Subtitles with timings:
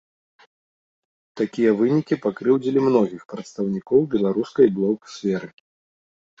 [1.41, 5.49] Такія вынікі пакрыўдзілі многіх прадстаўнікоў беларускай блог-сферы.